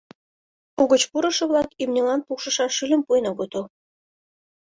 Угыч 0.81 1.01
пурышо-влак 1.11 1.69
имньылан 1.81 2.21
пукшышаш 2.27 2.71
шӱльым 2.77 3.01
пуэн 3.05 3.25
огытыл. 3.31 3.65